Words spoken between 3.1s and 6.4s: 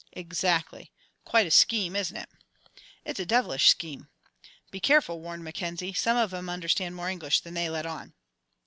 a devilish scheme!" "Be careful," warned Mackenzie, "some of